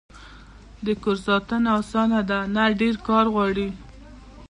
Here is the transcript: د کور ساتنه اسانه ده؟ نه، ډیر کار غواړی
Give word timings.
د 0.85 0.87
کور 1.03 1.17
ساتنه 1.27 1.69
اسانه 1.79 2.19
ده؟ 2.29 2.39
نه، 2.55 2.63
ډیر 2.79 2.95
کار 3.07 3.25
غواړی 3.33 3.69